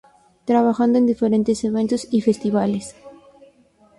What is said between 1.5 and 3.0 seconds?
eventos y festivales.